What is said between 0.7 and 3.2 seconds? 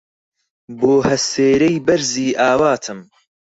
بۆ هەسێرەی بەرزی ئاواتم